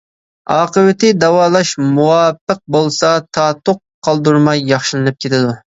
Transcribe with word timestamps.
ئاقىۋىتى 0.53 1.11
داۋالاش 1.25 1.75
مۇۋاپىق 1.99 2.65
بولسا، 2.77 3.15
تاتۇق 3.39 3.83
قالدۇرماي 4.09 4.67
ياخشىلىنىپ 4.75 5.25
كېتىدۇ. 5.25 5.59